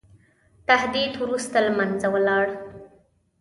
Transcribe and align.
تهدید 0.67 1.13
وروسته 1.23 1.57
له 1.65 1.71
منځه 1.79 2.07
ولاړ. 2.15 2.45